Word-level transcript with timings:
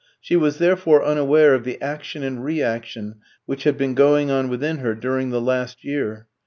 She 0.19 0.35
was 0.35 0.57
therefore 0.57 1.05
unaware 1.05 1.53
of 1.53 1.63
the 1.63 1.79
action 1.79 2.23
and 2.23 2.43
reaction 2.43 3.17
which 3.45 3.65
had 3.65 3.77
been 3.77 3.93
going 3.93 4.31
on 4.31 4.49
within 4.49 4.77
her 4.79 4.95
during 4.95 5.29
the 5.29 5.39
last 5.39 5.83
year. 5.83 6.25